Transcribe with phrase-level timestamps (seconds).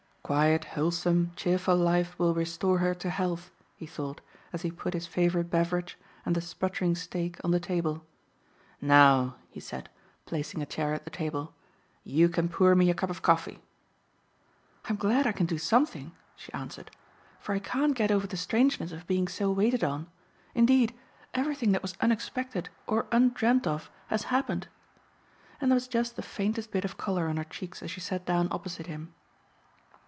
[0.23, 4.21] "Quiet, wholesome, cheerful life will restore her to health," he thought,
[4.53, 8.05] as he put his favorite beverage and the sputtering steak on the table.
[8.79, 9.89] "Now," he said,
[10.25, 11.53] placing a chair at the table,
[12.05, 13.59] "you can pour me a cup of coffee."
[14.85, 16.91] "I'm glad I can do something," she answered,
[17.37, 20.07] "for I can't get over the strangeness of being so waited on.
[20.55, 20.95] Indeed,
[21.33, 24.69] everything that was unexpected or undreamt of has happened,"
[25.59, 28.25] and there was just the faintest bit of color on her cheeks as she sat
[28.25, 29.13] down opposite him.